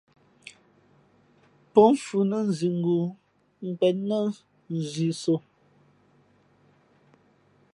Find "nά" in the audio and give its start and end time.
2.29-2.37, 4.09-4.19